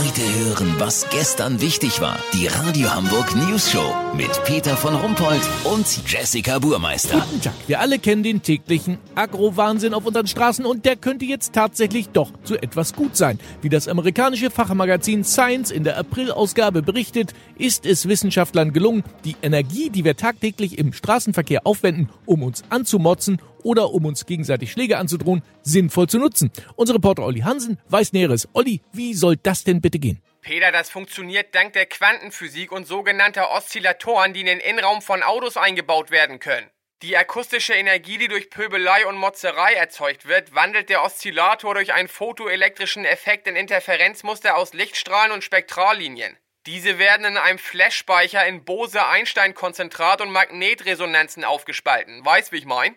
Heute 0.00 0.22
hören, 0.22 0.76
was 0.78 1.06
gestern 1.10 1.60
wichtig 1.60 2.00
war. 2.00 2.18
Die 2.32 2.46
Radio 2.46 2.90
Hamburg 2.90 3.36
News 3.36 3.70
Show 3.70 3.94
mit 4.16 4.30
Peter 4.44 4.74
von 4.74 4.94
Rumpold 4.94 5.42
und 5.64 5.86
Jessica 6.10 6.58
Burmeister. 6.58 7.20
Guten 7.20 7.42
Tag. 7.42 7.52
Wir 7.66 7.80
alle 7.80 7.98
kennen 7.98 8.22
den 8.22 8.40
täglichen 8.40 8.96
Agro-Wahnsinn 9.14 9.92
auf 9.92 10.06
unseren 10.06 10.26
Straßen 10.26 10.64
und 10.64 10.86
der 10.86 10.96
könnte 10.96 11.26
jetzt 11.26 11.52
tatsächlich 11.52 12.08
doch 12.08 12.32
zu 12.44 12.56
etwas 12.56 12.94
gut 12.94 13.14
sein. 13.14 13.38
Wie 13.60 13.68
das 13.68 13.88
amerikanische 13.88 14.50
Fachmagazin 14.50 15.22
Science 15.22 15.70
in 15.70 15.84
der 15.84 15.98
April-Ausgabe 15.98 16.80
berichtet, 16.80 17.34
ist 17.58 17.84
es 17.84 18.08
Wissenschaftlern 18.08 18.72
gelungen, 18.72 19.04
die 19.26 19.36
Energie, 19.42 19.90
die 19.90 20.06
wir 20.06 20.16
tagtäglich 20.16 20.78
im 20.78 20.94
Straßenverkehr 20.94 21.66
aufwenden, 21.66 22.08
um 22.24 22.42
uns 22.42 22.62
anzumotzen 22.70 23.38
oder 23.64 23.90
um 23.90 24.06
uns 24.06 24.26
gegenseitig 24.26 24.72
Schläge 24.72 24.98
anzudrohen, 24.98 25.42
sinnvoll 25.62 26.08
zu 26.08 26.18
nutzen. 26.18 26.50
Unser 26.76 26.94
Reporter 26.94 27.24
Olli 27.24 27.40
Hansen 27.40 27.78
weiß 27.88 28.12
Näheres. 28.12 28.48
Olli, 28.52 28.80
wie 28.92 29.14
soll 29.14 29.36
das 29.36 29.64
denn 29.64 29.80
bitte 29.80 29.98
gehen? 29.98 30.22
Peter, 30.42 30.72
das 30.72 30.90
funktioniert 30.90 31.54
dank 31.54 31.74
der 31.74 31.86
Quantenphysik 31.86 32.72
und 32.72 32.86
sogenannter 32.86 33.50
Oszillatoren, 33.50 34.32
die 34.32 34.40
in 34.40 34.46
den 34.46 34.60
Innenraum 34.60 35.02
von 35.02 35.22
Autos 35.22 35.56
eingebaut 35.56 36.10
werden 36.10 36.38
können. 36.38 36.70
Die 37.02 37.16
akustische 37.16 37.72
Energie, 37.72 38.18
die 38.18 38.28
durch 38.28 38.50
Pöbelei 38.50 39.06
und 39.06 39.16
Motzerei 39.16 39.72
erzeugt 39.72 40.28
wird, 40.28 40.54
wandelt 40.54 40.90
der 40.90 41.02
Oszillator 41.02 41.74
durch 41.74 41.94
einen 41.94 42.08
photoelektrischen 42.08 43.06
Effekt 43.06 43.46
in 43.46 43.56
Interferenzmuster 43.56 44.56
aus 44.56 44.74
Lichtstrahlen 44.74 45.32
und 45.32 45.42
Spektrallinien. 45.42 46.36
Diese 46.66 46.98
werden 46.98 47.24
in 47.24 47.38
einem 47.38 47.58
Flashspeicher 47.58 48.46
in 48.46 48.64
Bose-Einstein-Konzentrat 48.64 50.20
und 50.20 50.30
Magnetresonanzen 50.30 51.42
aufgespalten. 51.42 52.22
Weißt, 52.22 52.52
wie 52.52 52.58
ich 52.58 52.66
mein? 52.66 52.94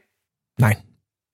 Nein, 0.58 0.82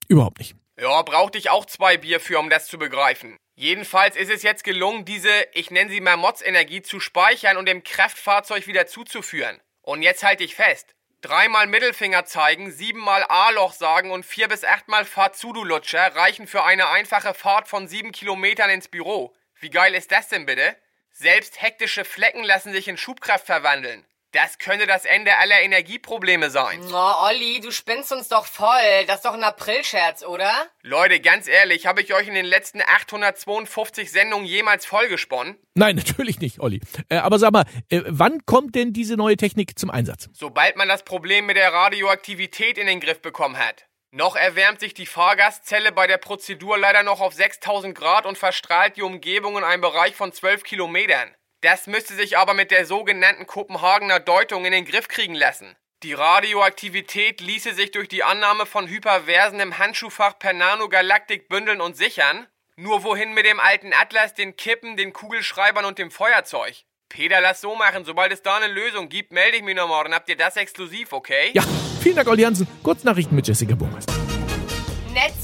überhaupt 0.08 0.40
nicht. 0.40 0.56
Ja, 0.80 1.02
brauchte 1.02 1.38
ich 1.38 1.50
auch 1.50 1.66
zwei 1.66 1.98
Bier 1.98 2.20
für, 2.20 2.40
um 2.40 2.50
das 2.50 2.68
zu 2.68 2.78
begreifen. 2.78 3.38
Jedenfalls 3.56 4.16
ist 4.16 4.32
es 4.32 4.44
jetzt 4.44 4.64
gelungen, 4.64 5.04
diese, 5.04 5.30
ich 5.54 5.72
nenne 5.72 5.90
sie 5.90 6.00
mal 6.00 6.16
Mods-Energie, 6.16 6.82
zu 6.82 7.02
speichern 7.02 7.58
und 7.58 7.68
dem 7.68 7.84
Kraftfahrzeug 7.84 8.68
wieder 8.68 8.88
zuzuführen. 8.88 9.60
Und 9.82 10.02
jetzt 10.02 10.24
halte 10.24 10.46
ich 10.46 10.56
fest. 10.56 10.96
Dreimal 11.22 11.68
Mittelfinger 11.68 12.24
zeigen, 12.24 12.72
siebenmal 12.72 13.26
A-Loch 13.28 13.74
sagen 13.74 14.12
und 14.12 14.26
vier 14.26 14.48
bis 14.48 14.64
achtmal 14.64 15.04
Fahrt 15.04 15.36
zu, 15.36 15.52
du 15.52 15.66
Lutscher, 15.66 16.16
reichen 16.16 16.48
für 16.48 16.64
eine 16.64 16.88
einfache 16.88 17.34
Fahrt 17.34 17.68
von 17.68 17.90
sieben 17.90 18.14
Kilometern 18.14 18.70
ins 18.70 18.88
Büro. 18.88 19.36
Wie 19.60 19.70
geil 19.70 19.94
ist 19.96 20.14
das 20.14 20.30
denn 20.30 20.46
bitte? 20.46 20.78
Selbst 21.12 21.62
hektische 21.62 22.06
Flecken 22.06 22.46
lassen 22.46 22.72
sich 22.72 22.88
in 22.88 22.96
Schubkraft 22.96 23.46
verwandeln. 23.46 24.06
Das 24.32 24.60
könnte 24.60 24.86
das 24.86 25.06
Ende 25.06 25.36
aller 25.38 25.60
Energieprobleme 25.62 26.52
sein. 26.52 26.82
Oh, 26.94 27.14
Olli, 27.28 27.60
du 27.62 27.72
spinnst 27.72 28.12
uns 28.12 28.28
doch 28.28 28.46
voll. 28.46 29.06
Das 29.08 29.18
ist 29.18 29.26
doch 29.26 29.34
ein 29.34 29.44
Aprilscherz, 29.44 30.24
oder? 30.24 30.52
Leute, 30.84 31.20
ganz 31.20 31.48
ehrlich, 31.48 31.88
habe 31.88 32.02
ich 32.02 32.14
euch 32.14 32.28
in 32.28 32.36
den 32.36 32.46
letzten 32.46 32.82
852 32.82 34.12
Sendungen 34.12 34.46
jemals 34.46 34.86
vollgesponnen? 34.86 35.58
Nein, 35.74 35.96
natürlich 35.98 36.40
nicht, 36.40 36.60
Olli. 36.60 36.80
Äh, 37.10 37.18
aber 37.18 37.40
sag 37.40 37.52
mal, 37.52 37.66
äh, 37.90 38.02
wann 38.06 38.46
kommt 38.46 38.76
denn 38.76 38.94
diese 38.94 39.16
neue 39.18 39.36
Technik 39.36 39.80
zum 39.80 39.90
Einsatz? 39.90 40.30
Sobald 40.34 40.76
man 40.76 40.88
das 40.88 41.04
Problem 41.04 41.48
mit 41.48 41.58
der 41.58 41.74
Radioaktivität 41.74 42.78
in 42.78 42.86
den 42.86 43.00
Griff 43.00 43.24
bekommen 43.24 43.58
hat. 43.58 43.86
Noch 44.12 44.36
erwärmt 44.36 44.80
sich 44.80 44.96
die 44.96 45.06
Fahrgastzelle 45.06 45.92
bei 45.92 46.08
der 46.08 46.18
Prozedur 46.18 46.78
leider 46.78 47.04
noch 47.04 47.22
auf 47.22 47.34
6000 47.34 47.96
Grad 47.96 48.26
und 48.26 48.38
verstrahlt 48.38 48.98
die 48.98 49.04
Umgebung 49.04 49.58
in 49.58 49.64
einem 49.64 49.82
Bereich 49.82 50.16
von 50.16 50.34
12 50.34 50.64
Kilometern. 50.64 51.30
Das 51.62 51.88
müsste 51.88 52.14
sich 52.14 52.38
aber 52.38 52.54
mit 52.54 52.72
der 52.72 52.86
sogenannten 52.86 53.46
Kopenhagener 53.46 54.22
Deutung 54.22 54.64
in 54.64 54.72
den 54.72 54.86
Griff 54.86 55.10
kriegen 55.10 55.36
lassen. 55.36 55.76
Die 56.04 56.14
Radioaktivität 56.14 57.42
ließe 57.42 57.74
sich 57.74 57.92
durch 57.92 58.08
die 58.08 58.24
Annahme 58.24 58.66
von 58.66 58.88
Hyperversen 58.88 59.60
im 59.60 59.78
Handschuhfach 59.78 60.40
per 60.40 60.54
Nanogalaktik 60.54 61.50
bündeln 61.50 61.82
und 61.82 61.98
sichern. 61.98 62.48
Nur 62.78 63.04
wohin 63.04 63.34
mit 63.34 63.46
dem 63.46 63.60
alten 63.60 63.92
Atlas, 63.92 64.34
den 64.34 64.56
Kippen, 64.56 64.96
den 64.96 65.12
Kugelschreibern 65.12 65.84
und 65.84 65.98
dem 65.98 66.12
Feuerzeug? 66.12 66.86
Peter, 67.10 67.42
lass 67.42 67.60
so 67.60 67.76
machen. 67.76 68.06
Sobald 68.06 68.32
es 68.32 68.42
da 68.42 68.56
eine 68.56 68.72
Lösung 68.72 69.10
gibt, 69.10 69.34
melde 69.34 69.58
ich 69.58 69.64
mich 69.64 69.76
noch 69.76 69.90
morgen. 69.90 70.14
Habt 70.14 70.30
ihr 70.30 70.38
das 70.38 70.56
exklusiv, 70.56 71.12
okay? 71.12 71.52
Ja, 71.54 71.64
vielen 72.02 72.16
Dank, 72.16 72.30
Olli 72.30 72.44
Hansen. 72.44 72.68
Kurznachrichten 72.84 73.36
mit 73.36 73.46
Jessica 73.46 73.76
Burmeister. 73.76 74.14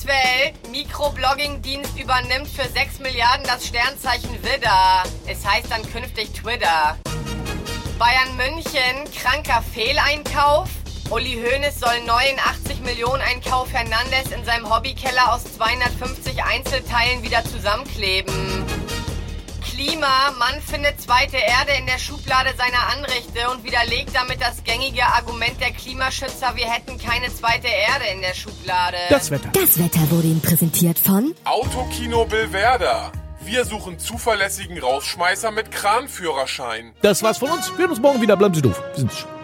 Netzwelt, 0.06 0.72
Mikroblogging-Dienst 0.72 1.98
übernimmt 1.98 2.48
für 2.48 2.68
6 2.68 3.00
Milliarden 3.00 3.46
das 3.46 3.66
Sternzeichen 3.66 4.32
Widder. 4.44 5.04
Es 5.26 5.46
heißt 5.46 5.72
dann 5.72 5.82
künftig 5.92 6.32
Twitter. 6.34 6.98
Bayern 7.98 8.38
München, 8.38 9.12
kranker 9.16 9.64
Fehleinkauf. 9.74 10.70
Uli 11.10 11.36
Hoeneß 11.36 11.80
soll 11.80 12.02
neuen 12.06 12.40
80 12.40 12.82
Millionen 12.82 13.22
Einkauf 13.22 13.72
Hernandez 13.72 14.32
in 14.36 14.44
seinem 14.46 14.70
Hobbykeller 14.70 15.34
aus 15.34 15.44
250 15.56 16.44
Einzelteilen 16.44 17.24
wieder 17.24 17.44
zusammenkleben. 17.44 18.34
Klima, 19.96 20.32
Mann 20.38 20.62
findet 20.62 21.00
zweite 21.00 21.38
Erde 21.38 21.72
in 21.80 21.86
der 21.86 21.98
Schublade 21.98 22.50
seiner 22.58 22.90
Anrichte 22.94 23.50
und 23.50 23.64
widerlegt 23.64 24.14
damit 24.14 24.42
das 24.42 24.62
gängige 24.66 25.06
Argument 25.06 25.60
der 25.62 25.72
Klimaschützer, 25.72 26.54
wir 26.56 26.66
hätten 26.66 26.98
keine 26.98 27.34
zweite 27.34 27.68
Erde 27.68 28.06
in 28.14 28.20
der 28.20 28.34
Schublade. 28.34 28.98
Das 29.10 29.32
Wetter. 29.32 29.50
Das 29.54 29.80
Wetter 29.80 30.02
wurde 30.12 30.28
Ihnen 30.28 30.42
präsentiert 30.42 31.00
von 31.00 31.34
Autokino 31.46 32.26
Billwerder. 32.26 33.14
Wir 33.46 33.64
suchen 33.64 33.98
zuverlässigen 33.98 34.80
Rausschmeißer 34.80 35.52
mit 35.52 35.72
Kranführerschein. 35.72 36.94
Das 37.02 37.24
war's 37.24 37.38
von 37.38 37.52
uns. 37.52 37.72
Wir 37.72 37.84
hören 37.84 37.92
uns 37.92 38.02
morgen 38.02 38.22
wieder. 38.22 38.36
Bleiben 38.36 38.54
Sie 38.54 38.62
doof. 38.62 38.82
Wir 38.92 39.00
sind's 39.00 39.20
schon. 39.20 39.35